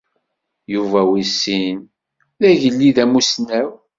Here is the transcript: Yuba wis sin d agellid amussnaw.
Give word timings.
Yuba 0.73 0.99
wis 1.09 1.31
sin 1.41 1.77
d 2.39 2.41
agellid 2.49 2.97
amussnaw. 3.03 3.69